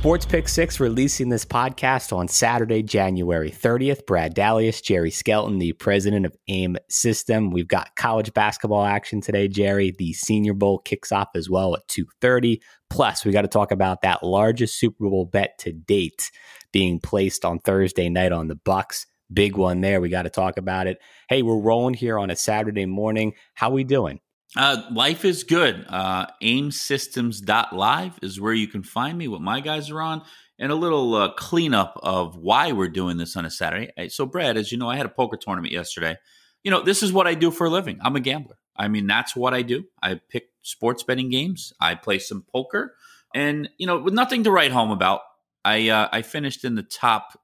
[0.00, 4.06] Sports Pick 6 releasing this podcast on Saturday, January 30th.
[4.06, 7.50] Brad Dalius, Jerry Skelton, the president of AIM System.
[7.50, 9.90] We've got college basketball action today, Jerry.
[9.90, 12.60] The Senior Bowl kicks off as well at 2.30.
[12.88, 16.30] Plus, we got to talk about that largest Super Bowl bet to date
[16.72, 19.04] being placed on Thursday night on the Bucks.
[19.30, 20.00] Big one there.
[20.00, 20.96] We got to talk about it.
[21.28, 23.34] Hey, we're rolling here on a Saturday morning.
[23.52, 24.20] How we doing?
[24.56, 25.86] Uh, life is good.
[25.88, 30.22] Uh, aimsystems.live is where you can find me, what my guys are on,
[30.58, 34.08] and a little uh, cleanup of why we're doing this on a Saturday.
[34.08, 36.16] So, Brad, as you know, I had a poker tournament yesterday.
[36.64, 37.98] You know, this is what I do for a living.
[38.02, 38.56] I'm a gambler.
[38.76, 39.84] I mean, that's what I do.
[40.02, 42.94] I pick sports betting games, I play some poker,
[43.34, 45.20] and, you know, with nothing to write home about,
[45.64, 47.38] I, uh, I finished in the top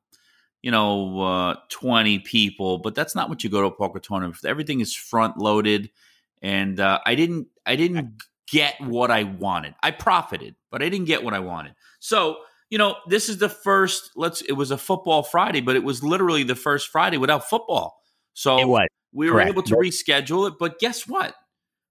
[0.63, 4.45] you know, uh, 20 people, but that's not what you go to a poker tournament.
[4.45, 5.91] Everything is front loaded
[6.43, 9.75] and uh, I didn't I didn't get what I wanted.
[9.83, 11.75] I profited, but I didn't get what I wanted.
[12.01, 12.37] So
[12.71, 14.11] you know, this is the first.
[14.17, 14.41] Let's.
[14.43, 18.01] It was a football Friday, but it was literally the first Friday without football.
[18.35, 18.59] So
[19.13, 20.55] we were able to reschedule it.
[20.59, 21.35] But guess what?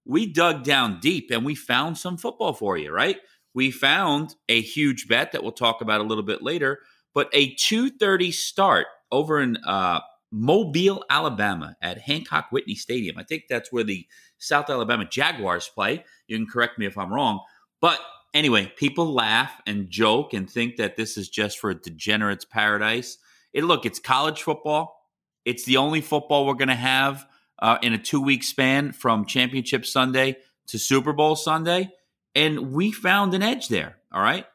[0.05, 2.91] We dug down deep and we found some football for you.
[2.91, 3.17] Right?
[3.53, 6.79] We found a huge bet that we'll talk about a little bit later.
[7.13, 10.01] But a two thirty start over in uh,
[10.35, 13.17] Mobile, Alabama, at Hancock Whitney Stadium.
[13.17, 14.05] I think that's where the
[14.37, 16.03] South Alabama Jaguars play.
[16.27, 17.39] You can correct me if I'm wrong.
[17.79, 18.01] But
[18.33, 23.17] anyway, people laugh and joke and think that this is just for a degenerate's paradise.
[23.53, 25.09] It look, it's college football.
[25.45, 27.25] It's the only football we're going to have
[27.59, 30.35] uh, in a two week span from Championship Sunday
[30.67, 31.91] to Super Bowl Sunday.
[32.35, 33.95] And we found an edge there.
[34.11, 34.45] All right.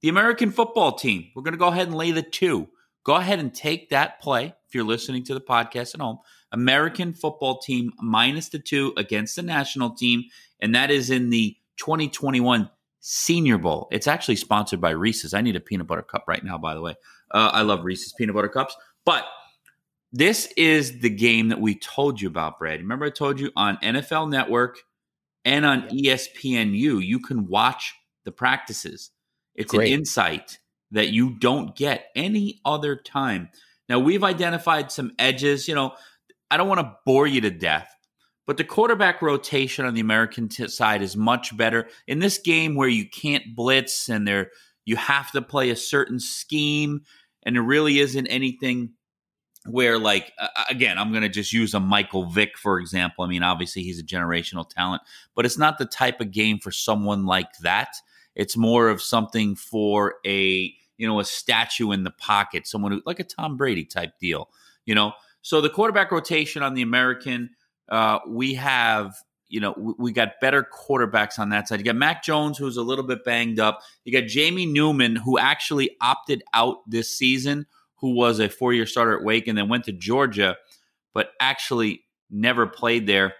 [0.00, 2.68] The American football team, we're going to go ahead and lay the two.
[3.04, 6.18] Go ahead and take that play if you're listening to the podcast at home.
[6.52, 10.24] American football team minus the two against the national team,
[10.60, 12.70] and that is in the 2021
[13.00, 13.88] Senior Bowl.
[13.90, 15.34] It's actually sponsored by Reese's.
[15.34, 16.94] I need a peanut butter cup right now, by the way.
[17.30, 18.76] Uh, I love Reese's peanut butter cups.
[19.04, 19.24] But
[20.12, 22.80] this is the game that we told you about, Brad.
[22.80, 24.78] Remember, I told you on NFL Network
[25.44, 29.10] and on ESPNU, you can watch the practices.
[29.54, 29.92] It's Great.
[29.92, 30.58] an insight
[30.90, 33.50] that you don't get any other time.
[33.88, 35.68] Now, we've identified some edges.
[35.68, 35.92] You know,
[36.50, 37.94] I don't want to bore you to death,
[38.46, 42.74] but the quarterback rotation on the American t- side is much better in this game
[42.74, 44.50] where you can't blitz and there
[44.84, 47.02] you have to play a certain scheme,
[47.42, 48.94] and there really isn't anything
[49.66, 50.32] where like
[50.70, 53.98] again i'm going to just use a michael vick for example i mean obviously he's
[53.98, 55.02] a generational talent
[55.34, 57.88] but it's not the type of game for someone like that
[58.34, 63.00] it's more of something for a you know a statue in the pocket someone who
[63.06, 64.50] like a tom brady type deal
[64.84, 67.50] you know so the quarterback rotation on the American,
[67.88, 69.14] uh, we have
[69.50, 71.78] you know, we, we, got better quarterbacks on that side.
[71.78, 73.80] You got Mac Jones, who's a little bit banged up.
[74.04, 78.84] You got Jamie Newman, who actually opted out this season, who was a four year
[78.84, 80.58] starter at Wake and then went to Georgia,
[81.14, 83.32] but actually never played there.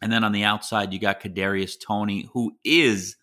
[0.00, 3.16] And then on the outside, you got Kadarius Toney, who is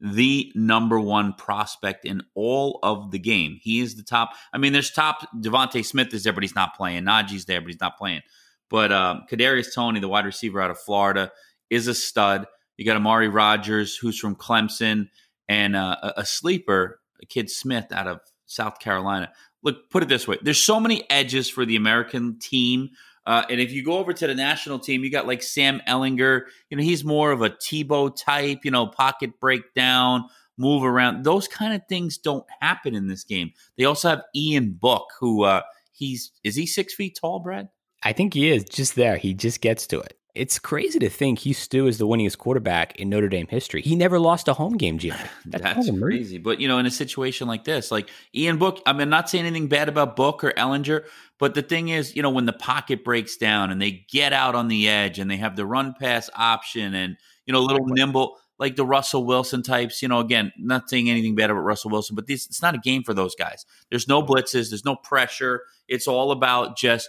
[0.00, 3.58] the number one prospect in all of the game.
[3.62, 4.32] He is the top.
[4.52, 5.26] I mean, there's top.
[5.40, 7.04] DeVonta Smith is there, but he's not playing.
[7.04, 8.22] Najee's there, but he's not playing.
[8.68, 11.30] But um, Kadarius Toney, the wide receiver out of Florida,
[11.70, 12.46] is a stud.
[12.76, 15.08] You got Amari Rodgers, who's from Clemson,
[15.48, 19.30] and uh, a sleeper, a kid Smith out of South Carolina.
[19.62, 22.90] Look, put it this way: there's so many edges for the American team
[23.26, 26.42] uh, and if you go over to the national team, you got like Sam Ehlinger.
[26.70, 30.24] You know, he's more of a Tebow type, you know, pocket breakdown,
[30.58, 31.24] move around.
[31.24, 33.52] Those kind of things don't happen in this game.
[33.78, 35.62] They also have Ian Book, who uh,
[35.92, 37.68] he's is he six feet tall, Brad?
[38.02, 39.16] I think he is just there.
[39.16, 40.18] He just gets to it.
[40.34, 43.82] It's crazy to think he still is the winningest quarterback in Notre Dame history.
[43.82, 45.16] He never lost a home game, Jim.
[45.46, 46.38] That's, That's crazy.
[46.38, 49.46] But you know, in a situation like this, like Ian Book, I mean, not saying
[49.46, 51.04] anything bad about Book or Ehlinger,
[51.38, 54.54] but the thing is, you know, when the pocket breaks down and they get out
[54.56, 57.16] on the edge and they have the run pass option and
[57.46, 60.02] you know, a little nimble, like the Russell Wilson types.
[60.02, 62.78] You know, again, not saying anything bad about Russell Wilson, but this it's not a
[62.78, 63.66] game for those guys.
[63.90, 64.70] There's no blitzes.
[64.70, 65.62] There's no pressure.
[65.88, 67.08] It's all about just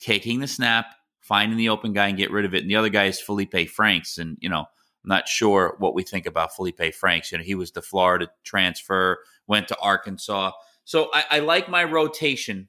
[0.00, 0.86] taking the snap
[1.26, 2.62] finding the open guy and get rid of it.
[2.62, 4.18] And the other guy is Felipe Franks.
[4.18, 7.32] And, you know, I'm not sure what we think about Felipe Franks.
[7.32, 10.52] You know, he was the Florida transfer, went to Arkansas.
[10.84, 12.68] So I, I like my rotation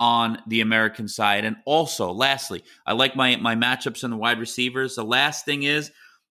[0.00, 1.44] on the American side.
[1.44, 4.96] And also, lastly, I like my my matchups in the wide receivers.
[4.96, 5.92] The last thing is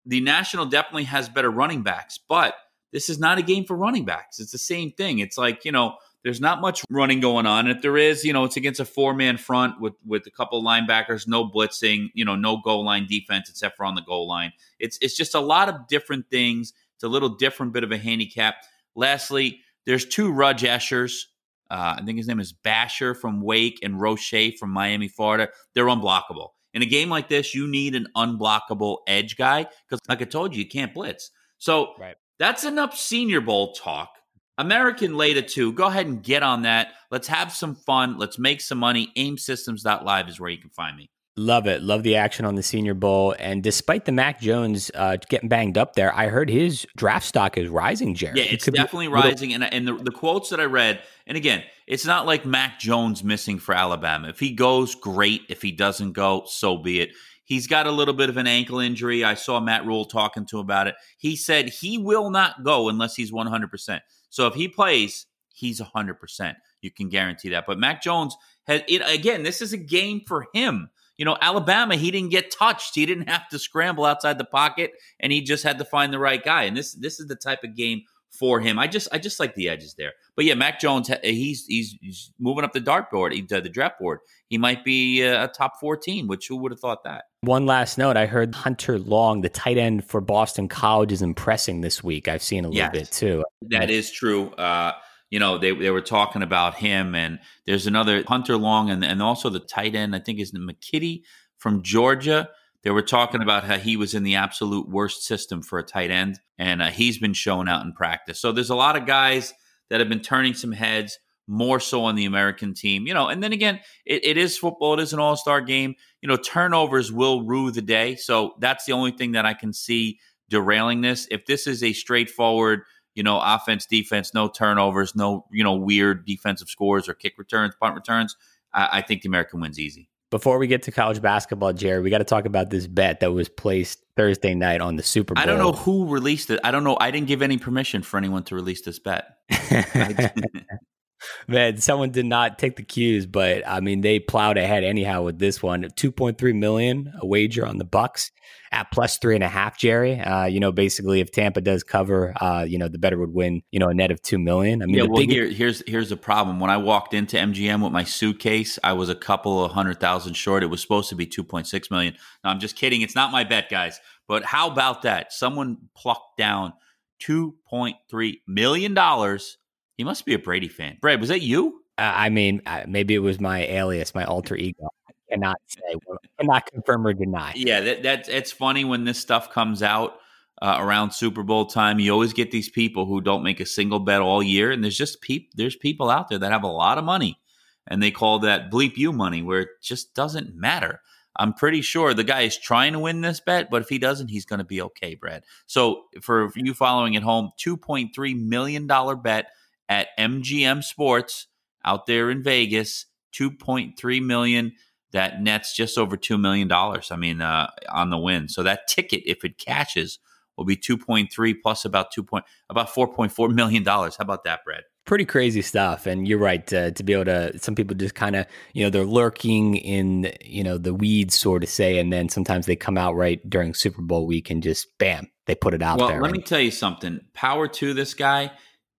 [0.04, 2.54] the national definitely has better running backs, but
[2.92, 4.40] this is not a game for running backs.
[4.40, 5.20] It's the same thing.
[5.20, 5.94] It's like, you know,
[6.24, 7.66] there's not much running going on.
[7.69, 10.58] If there is, you know, it's against a four man front with with a couple
[10.58, 14.28] of linebackers, no blitzing, you know, no goal line defense except for on the goal
[14.28, 14.52] line.
[14.78, 16.72] It's it's just a lot of different things.
[16.94, 18.56] It's a little different bit of a handicap.
[18.94, 21.28] Lastly, There's two edge rushers.
[21.70, 25.48] Uh, I think his name is Basham from Wake and Roche from Miami, Florida.
[25.74, 26.50] They're unblockable.
[26.74, 30.54] In a game like this, you need an unblockable edge guy because, like I told
[30.54, 31.30] you, you can't blitz.
[31.58, 32.16] So right.
[32.38, 34.10] that's enough Senior Bowl talk.
[34.58, 36.88] American Leda 2, go ahead and get on that.
[37.10, 38.19] Let's have some fun.
[38.19, 39.12] Let's make some money.
[39.16, 41.08] AimSystems.live is where you can find me.
[41.38, 41.82] Love it.
[41.82, 43.34] Love the action on the Senior Bowl.
[43.38, 47.56] And despite the Mac Jones uh, getting banged up there, I heard his draft stock
[47.56, 48.38] is rising, Jerry.
[48.38, 49.54] Yeah, it's definitely rising.
[49.54, 53.25] And, and the, the quotes that I read, and again, it's not like Mac Jones
[53.25, 54.28] missing for Alabama.
[54.28, 55.40] If he goes, great.
[55.48, 57.12] If he doesn't go, so be it.
[57.44, 59.25] He's got a little bit of an ankle injury.
[59.25, 60.96] I saw Matt Rhule talking to him about it.
[61.16, 64.00] He said he will not go unless he's 100%.
[64.32, 66.55] So if he plays, he's 100%.
[66.81, 67.67] You can guarantee that.
[67.67, 68.34] But Mac Jones
[68.67, 70.88] has it again, this is a game for him.
[71.19, 72.94] You know, Alabama, he didn't get touched.
[72.94, 76.19] He didn't have to scramble outside the pocket, and he just had to find the
[76.19, 76.62] right guy.
[76.64, 78.79] And this this is the type of game for him.
[78.79, 80.12] I just I just like the edges there.
[80.34, 84.20] But yeah, Mac Jones, he's he's, he's moving up the dartboard, he, the draft board.
[84.49, 86.26] He might be uh, a top fourteen.
[86.26, 87.25] Which who would have thought that?
[87.42, 91.80] One last note: I heard Hunter Long, the tight end for Boston College, is impressing
[91.80, 92.28] this week.
[92.28, 93.44] I've seen a little yes, bit too.
[93.62, 94.50] That is true.
[94.50, 94.92] Uh,
[95.28, 99.20] you know, they, they were talking about him, and there's another Hunter Long, and, and
[99.20, 101.22] also the tight end, I think is McKitty
[101.58, 102.48] from Georgia.
[102.84, 106.10] They were talking about how he was in the absolute worst system for a tight
[106.10, 108.40] end, and uh, he's been showing out in practice.
[108.40, 109.52] So there's a lot of guys
[109.90, 113.06] that have been turning some heads, more so on the American team.
[113.06, 115.94] You know, and then again, it, it is football, it is an all star game.
[116.20, 118.16] You know, turnovers will rue the day.
[118.16, 120.18] So that's the only thing that I can see
[120.48, 121.26] derailing this.
[121.30, 122.82] If this is a straightforward,
[123.14, 127.74] you know, offense, defense, no turnovers, no, you know, weird defensive scores or kick returns,
[127.80, 128.36] punt returns,
[128.72, 130.08] I, I think the American wins easy.
[130.30, 133.32] Before we get to college basketball, Jerry, we got to talk about this bet that
[133.32, 135.42] was placed Thursday night on the Super Bowl.
[135.42, 136.58] I don't know who released it.
[136.64, 136.96] I don't know.
[136.98, 139.26] I didn't give any permission for anyone to release this bet.
[141.48, 145.38] Man, someone did not take the cues, but I mean they plowed ahead anyhow with
[145.38, 145.88] this one.
[145.96, 148.30] Two point three million a wager on the Bucks
[148.72, 149.78] at plus three and a half.
[149.78, 153.32] Jerry, uh, you know, basically if Tampa does cover, uh, you know, the better would
[153.32, 153.62] win.
[153.70, 154.82] You know, a net of two million.
[154.82, 155.02] I mean, yeah.
[155.02, 156.58] Well, big- here, here's here's the problem.
[156.58, 160.34] When I walked into MGM with my suitcase, I was a couple of hundred thousand
[160.34, 160.62] short.
[160.62, 162.14] It was supposed to be two point six million.
[162.42, 163.02] No, I'm just kidding.
[163.02, 164.00] It's not my bet, guys.
[164.26, 165.32] But how about that?
[165.32, 166.72] Someone plucked down
[167.19, 169.58] two point three million dollars
[170.02, 170.99] he must be a Brady fan.
[171.00, 171.81] Brad, was that you?
[171.96, 174.88] Uh, I mean, uh, maybe it was my alias, my alter ego.
[175.08, 175.94] I cannot say,
[176.40, 177.52] cannot confirm or deny.
[177.54, 180.16] Yeah, that, that's it's funny when this stuff comes out
[180.60, 182.00] uh, around Super Bowl time.
[182.00, 184.99] You always get these people who don't make a single bet all year, and there's
[184.99, 187.38] just peop- there's people out there that have a lot of money,
[187.87, 191.00] and they call that bleep you money, where it just doesn't matter.
[191.37, 194.31] I'm pretty sure the guy is trying to win this bet, but if he doesn't,
[194.31, 195.44] he's going to be okay, Brad.
[195.66, 198.88] So for you following at home, $2.3 million
[199.22, 199.46] bet
[199.88, 201.49] at MGM Sports
[201.84, 204.73] out there in Vegas, 2.3 million.
[205.12, 206.73] That nets just over $2 million.
[206.73, 208.49] I mean, uh, on the win.
[208.49, 210.19] So that ticket, if it catches,
[210.56, 214.17] will be 2.3 plus about 2 point, about 4.4 million dollars.
[214.17, 214.84] How about that, Brad?
[215.05, 218.36] pretty crazy stuff and you're right uh, to be able to some people just kind
[218.36, 222.29] of you know they're lurking in you know the weeds sort of say and then
[222.29, 225.82] sometimes they come out right during super bowl week and just bam they put it
[225.82, 228.51] out well, there let me tell you something power to this guy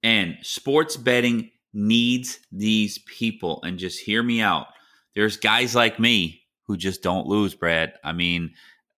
[0.04, 3.62] and sports betting needs these people.
[3.64, 4.68] And just hear me out.
[5.16, 7.94] There's guys like me who just don't lose, Brad.
[8.04, 8.52] I mean,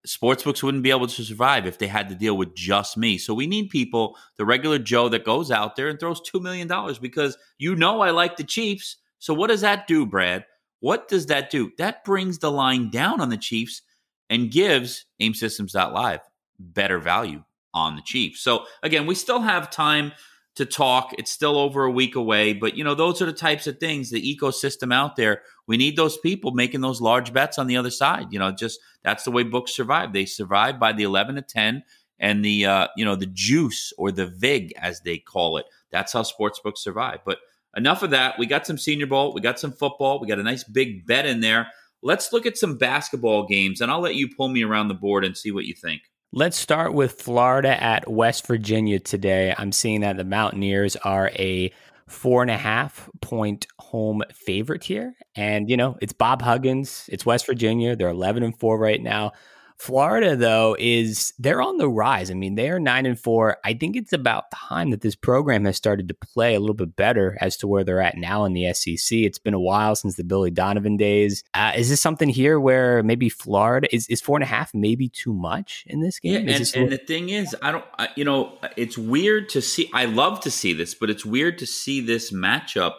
[0.06, 3.18] sportsbooks wouldn't be able to survive if they had to deal with just me.
[3.18, 6.70] So we need people, the regular Joe that goes out there and throws $2 million
[7.00, 8.96] because you know I like the Chiefs.
[9.18, 10.44] So what does that do, Brad?
[10.80, 11.72] What does that do?
[11.78, 13.82] That brings the line down on the Chiefs
[14.30, 16.20] and gives aimsystems.live
[16.58, 17.42] better value
[17.74, 18.40] on the Chiefs.
[18.40, 20.12] So again, we still have time
[20.56, 21.12] to talk.
[21.18, 24.10] It's still over a week away, but you know, those are the types of things,
[24.10, 25.42] the ecosystem out there.
[25.66, 28.26] We need those people making those large bets on the other side.
[28.30, 30.12] You know, just that's the way books survive.
[30.12, 31.84] They survive by the 11 to 10
[32.18, 35.66] and the uh, you know, the juice or the vig as they call it.
[35.90, 37.20] That's how sports books survive.
[37.24, 37.38] But
[37.76, 38.38] enough of that.
[38.38, 41.26] We got some senior bowl, we got some football, we got a nice big bet
[41.26, 41.68] in there.
[42.02, 45.24] Let's look at some basketball games and I'll let you pull me around the board
[45.24, 46.02] and see what you think.
[46.32, 49.54] Let's start with Florida at West Virginia today.
[49.56, 51.72] I'm seeing that the Mountaineers are a
[52.08, 55.14] four and a half point home favorite here.
[55.34, 57.96] And, you know, it's Bob Huggins, it's West Virginia.
[57.96, 59.32] They're 11 and four right now.
[59.78, 62.30] Florida, though, is they're on the rise.
[62.30, 63.58] I mean, they are nine and four.
[63.62, 66.96] I think it's about time that this program has started to play a little bit
[66.96, 69.18] better as to where they're at now in the SEC.
[69.18, 71.44] It's been a while since the Billy Donovan days.
[71.52, 75.10] Uh, is this something here where maybe Florida is, is four and a half maybe
[75.10, 76.48] too much in this game?
[76.48, 79.90] Yeah, and, and the thing is, I don't, I, you know, it's weird to see.
[79.92, 82.94] I love to see this, but it's weird to see this matchup,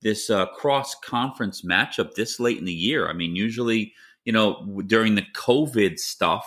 [0.00, 3.08] this uh, cross conference matchup this late in the year.
[3.08, 3.92] I mean, usually
[4.24, 6.46] you know, during the COVID stuff,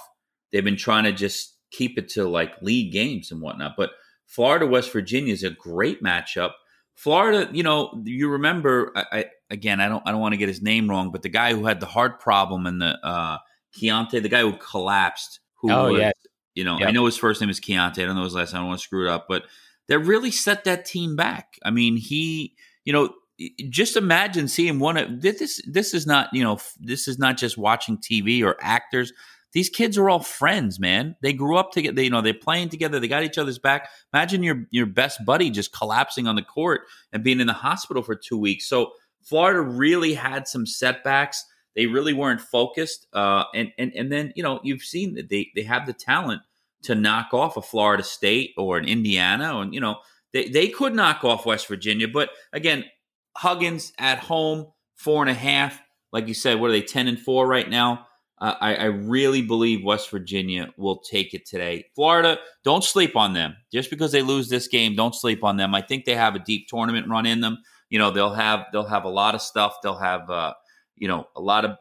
[0.51, 3.75] they've been trying to just keep it to like league games and whatnot.
[3.77, 3.91] But
[4.25, 6.51] Florida West Virginia is a great matchup.
[6.95, 10.47] Florida, you know, you remember I, I, again, I don't I don't want to get
[10.47, 13.37] his name wrong, but the guy who had the heart problem and the uh
[13.77, 16.11] Keyontae, the guy who collapsed, who oh, was, yeah.
[16.55, 16.87] you know, yep.
[16.87, 18.03] I know his first name is Keyontae.
[18.03, 18.59] I don't know his last name.
[18.59, 19.43] I don't want to screw it up, but
[19.87, 21.59] that really set that team back.
[21.63, 23.13] I mean, he, you know,
[23.69, 27.57] just imagine seeing one of this this is not you know this is not just
[27.57, 29.13] watching tv or actors.
[29.53, 31.15] These kids are all friends man.
[31.21, 32.99] They grew up together they, you know they're playing together.
[32.99, 33.89] They got each other's back.
[34.13, 36.81] Imagine your your best buddy just collapsing on the court
[37.13, 38.67] and being in the hospital for two weeks.
[38.67, 38.91] So
[39.23, 41.45] florida really had some setbacks.
[41.75, 45.49] They really weren't focused uh, and and and then you know you've seen that they
[45.55, 46.41] they have the talent
[46.83, 49.97] to knock off a florida state or an indiana and you know
[50.33, 52.07] they, they could knock off west virginia.
[52.07, 52.85] But again
[53.37, 54.65] Huggins at home,
[54.95, 55.79] four and a half.
[56.11, 58.07] Like you said, what are they, 10 and four right now?
[58.39, 61.85] Uh, I, I, really believe West Virginia will take it today.
[61.95, 63.55] Florida, don't sleep on them.
[63.71, 65.75] Just because they lose this game, don't sleep on them.
[65.75, 67.57] I think they have a deep tournament run in them.
[67.89, 69.77] You know, they'll have they'll have a lot of stuff.
[69.81, 70.53] They'll have uh,
[70.95, 71.77] you know a lot of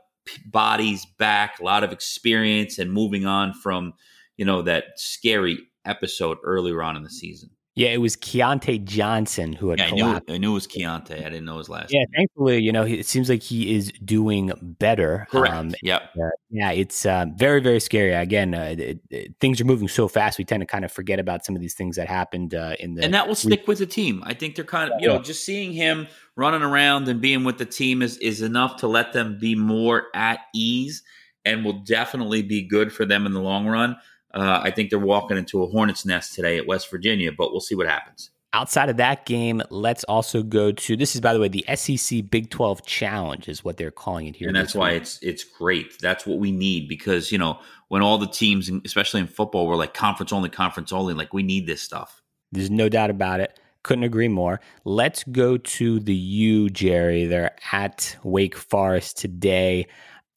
[0.47, 3.93] bodies back, a lot of experience, and moving on from
[4.39, 7.51] you know that scary episode earlier on in the season.
[7.77, 10.29] Yeah, it was Keyontae Johnson who had yeah, I collapsed.
[10.29, 11.19] Knew, I knew it was Keyontae.
[11.21, 12.09] I didn't know his last yeah, name.
[12.17, 15.27] thankfully, you know, it seems like he is doing better.
[15.31, 15.55] Correct.
[15.55, 16.11] Um, yep.
[16.19, 18.15] Uh, yeah, it's uh, very, very scary.
[18.15, 20.39] Again, uh, it, it, things are moving so fast.
[20.39, 22.95] We tend to kind of forget about some of these things that happened uh, in
[22.95, 23.05] the.
[23.05, 24.23] And that will stick with the team.
[24.25, 27.59] I think they're kind of, you know, just seeing him running around and being with
[27.59, 31.03] the team is, is enough to let them be more at ease
[31.45, 33.97] and will definitely be good for them in the long run.
[34.37, 37.61] Uh, I think they're walking into a hornet's nest today at West Virginia, but we'll
[37.61, 38.31] see what happens.
[38.53, 42.31] Outside of that game, let's also go to this is by the way the SEC
[42.31, 44.49] Big 12 Challenge is what they're calling it here.
[44.49, 45.03] And that's why week.
[45.03, 45.99] it's it's great.
[46.01, 49.77] That's what we need because, you know, when all the teams especially in football were
[49.77, 52.23] like conference only conference only, like we need this stuff.
[52.53, 53.59] There's no doubt about it.
[53.83, 54.61] Couldn't agree more.
[54.85, 57.27] Let's go to the U, Jerry.
[57.27, 59.87] They're at Wake Forest today.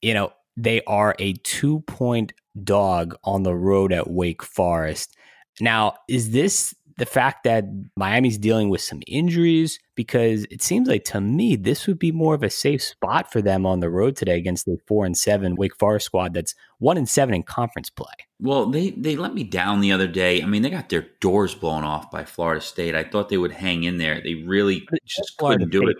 [0.02, 5.16] You know, they are a 2-point dog on the road at Wake Forest.
[5.60, 7.64] Now, is this the fact that
[7.96, 12.34] Miami's dealing with some injuries because it seems like to me this would be more
[12.34, 15.56] of a safe spot for them on the road today against the four and seven
[15.56, 18.12] Wake Forest squad that's one and seven in conference play.
[18.38, 20.42] Well, they they let me down the other day.
[20.42, 22.94] I mean, they got their doors blown off by Florida State.
[22.94, 24.20] I thought they would hang in there.
[24.20, 25.96] They really just couldn't do it.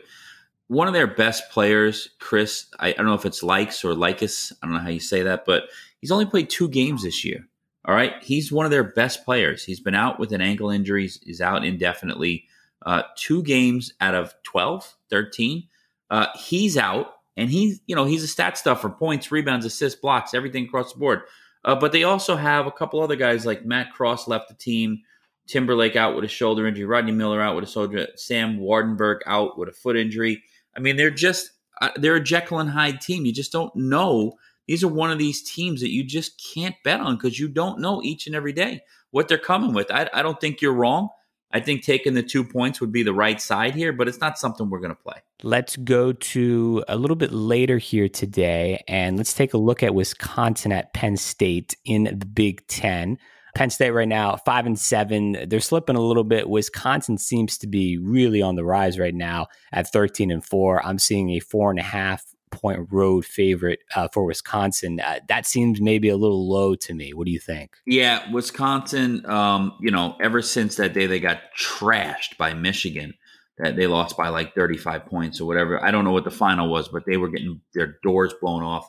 [0.69, 4.53] One of their best players, Chris, I, I don't know if it's likes or Likas,
[4.63, 5.65] I don't know how you say that, but
[6.01, 7.47] he's only played two games this year.
[7.85, 8.15] All right.
[8.23, 9.65] He's one of their best players.
[9.65, 11.11] He's been out with an ankle injury.
[11.25, 12.47] He's out indefinitely.
[12.85, 15.65] Uh, two games out of 12, 13.
[16.11, 20.35] Uh, he's out, and he's, you know, he's a stat stuffer points rebounds, assists, blocks,
[20.35, 21.23] everything across the board.
[21.65, 25.03] Uh, but they also have a couple other guys like Matt Cross left the team,
[25.47, 29.59] Timberlake out with a shoulder injury, Rodney Miller out with a shoulder, Sam Waardenburg out
[29.59, 30.43] with a foot injury.
[30.77, 33.27] I mean, they're just, uh, they're a Jekyll and Hyde team.
[33.27, 34.35] You just don't know
[34.71, 37.81] these are one of these teams that you just can't bet on because you don't
[37.81, 39.91] know each and every day what they're coming with.
[39.91, 41.09] I, I don't think you're wrong.
[41.51, 44.39] I think taking the two points would be the right side here, but it's not
[44.39, 45.17] something we're going to play.
[45.43, 49.93] Let's go to a little bit later here today, and let's take a look at
[49.93, 53.19] Wisconsin at Penn State in the Big Ten.
[53.57, 55.49] Penn State right now, five and seven.
[55.49, 56.49] They're slipping a little bit.
[56.49, 60.87] Wisconsin seems to be really on the rise right now at 13 and four.
[60.87, 65.01] I'm seeing a four and a half point road favorite uh, for Wisconsin.
[65.01, 67.13] Uh, that seems maybe a little low to me.
[67.13, 67.77] What do you think?
[67.87, 69.25] Yeah, Wisconsin.
[69.27, 73.15] Um, you know, ever since that day they got trashed by Michigan,
[73.59, 75.83] that they lost by like 35 points or whatever.
[75.83, 78.89] I don't know what the final was, but they were getting their doors blown off.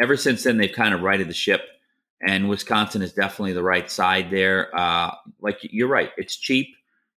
[0.00, 1.62] Ever since then, they've kind of righted the ship,
[2.26, 4.74] and Wisconsin is definitely the right side there.
[4.76, 6.68] Uh, like you're right, it's cheap.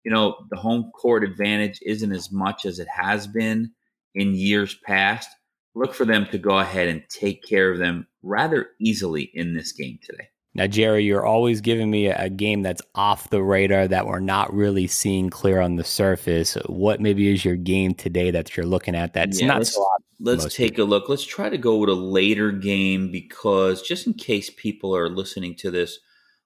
[0.04, 3.72] You know, the home court advantage isn't as much as it has been
[4.14, 5.28] in years past
[5.74, 9.72] look for them to go ahead and take care of them rather easily in this
[9.72, 10.28] game today.
[10.56, 14.54] Now, Jerry, you're always giving me a game that's off the radar that we're not
[14.54, 16.54] really seeing clear on the surface.
[16.66, 19.84] What maybe is your game today that you're looking at that's yeah, not let's, so
[20.20, 20.84] Let's take people.
[20.84, 21.08] a look.
[21.08, 25.54] Let's try to go with a later game because just in case people are listening
[25.56, 25.98] to this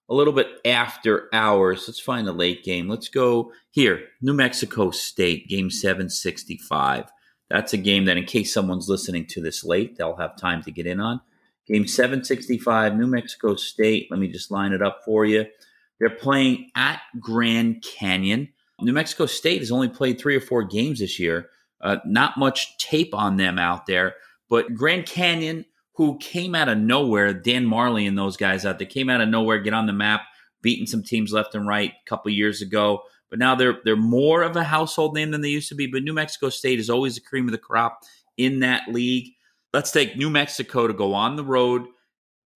[0.08, 2.88] a little bit after hours, let's find a late game.
[2.88, 7.11] Let's go here New Mexico State, game 765.
[7.50, 10.71] That's a game that, in case someone's listening to this late, they'll have time to
[10.71, 11.21] get in on.
[11.67, 14.09] Game 765, New Mexico State.
[14.11, 15.47] Let me just line it up for you.
[15.99, 18.49] They're playing at Grand Canyon.
[18.81, 21.50] New Mexico State has only played three or four games this year.
[21.81, 24.14] Uh, not much tape on them out there,
[24.49, 25.64] but Grand Canyon,
[25.95, 29.28] who came out of nowhere, Dan Majerle and those guys out there came out of
[29.28, 30.23] nowhere, get on the map,
[30.62, 33.02] beating some teams left and right a couple years ago.
[33.30, 35.87] But now they're they're more of a household name than they used to be.
[35.87, 38.02] But New Mexico State is always the cream of the crop
[38.37, 39.32] in that league.
[39.73, 41.87] Let's take New Mexico to go on the road.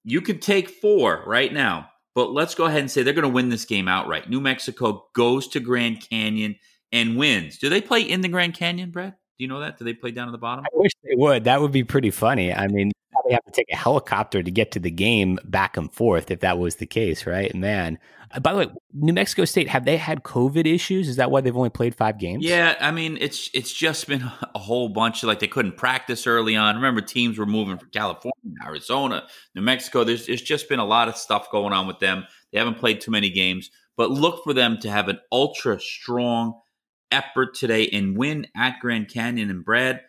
[0.04, 3.28] You could take four right now, but let's go ahead and say they're going to
[3.28, 4.30] win this game outright.
[4.30, 6.56] New Mexico goes to Grand Canyon
[6.90, 7.58] and wins.
[7.58, 9.14] Do they play in the Grand Canyon, Brad?
[9.38, 9.78] Do you know that?
[9.78, 10.64] Do they play down at the bottom?
[10.64, 11.44] I wish they would.
[11.44, 12.52] That would be pretty funny.
[12.52, 15.92] I mean, probably have to take a helicopter to get to the game back and
[15.92, 17.54] forth if that was the case, right?
[17.54, 17.98] Man,
[18.32, 21.08] uh, by the way, New Mexico State have they had COVID issues?
[21.08, 22.44] Is that why they've only played five games?
[22.44, 24.22] Yeah, I mean it's it's just been
[24.54, 26.76] a whole bunch of like they couldn't practice early on.
[26.76, 28.32] Remember, teams were moving from California,
[28.64, 29.24] Arizona,
[29.54, 30.04] New Mexico.
[30.04, 32.24] There's there's just been a lot of stuff going on with them.
[32.52, 36.60] They haven't played too many games, but look for them to have an ultra strong
[37.12, 40.00] effort today and win at Grand Canyon and Brad.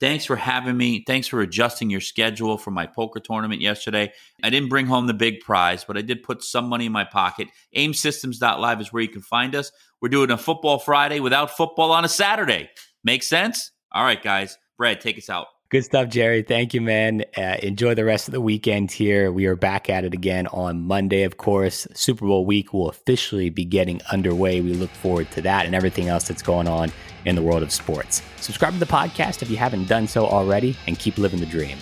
[0.00, 1.04] Thanks for having me.
[1.06, 4.12] Thanks for adjusting your schedule for my poker tournament yesterday.
[4.42, 7.04] I didn't bring home the big prize, but I did put some money in my
[7.04, 7.48] pocket.
[7.76, 9.70] AimSystems.live is where you can find us.
[10.00, 12.70] We're doing a football Friday without football on a Saturday.
[13.04, 13.72] Make sense?
[13.92, 14.56] All right, guys.
[14.78, 15.48] Brad, take us out.
[15.70, 16.42] Good stuff, Jerry.
[16.42, 17.24] Thank you, man.
[17.36, 19.30] Uh, enjoy the rest of the weekend here.
[19.30, 21.86] We are back at it again on Monday, of course.
[21.94, 24.60] Super Bowl week will officially be getting underway.
[24.60, 26.90] We look forward to that and everything else that's going on
[27.24, 28.20] in the world of sports.
[28.40, 31.78] Subscribe to the podcast if you haven't done so already and keep living the dream.